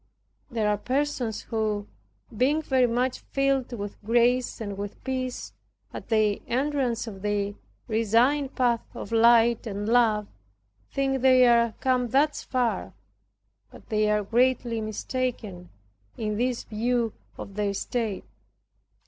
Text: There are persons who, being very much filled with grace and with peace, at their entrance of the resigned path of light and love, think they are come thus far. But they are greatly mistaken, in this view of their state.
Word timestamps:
There 0.49 0.67
are 0.67 0.79
persons 0.79 1.41
who, 1.41 1.85
being 2.35 2.63
very 2.63 2.87
much 2.87 3.19
filled 3.19 3.71
with 3.73 4.01
grace 4.03 4.59
and 4.59 4.75
with 4.75 5.03
peace, 5.03 5.53
at 5.93 6.09
their 6.09 6.37
entrance 6.47 7.05
of 7.05 7.21
the 7.21 7.53
resigned 7.87 8.55
path 8.55 8.81
of 8.95 9.11
light 9.11 9.67
and 9.67 9.87
love, 9.87 10.25
think 10.89 11.21
they 11.21 11.45
are 11.45 11.75
come 11.81 12.07
thus 12.07 12.41
far. 12.41 12.93
But 13.69 13.89
they 13.89 14.09
are 14.09 14.23
greatly 14.23 14.81
mistaken, 14.81 15.69
in 16.17 16.35
this 16.35 16.63
view 16.63 17.13
of 17.37 17.53
their 17.53 17.75
state. 17.75 18.23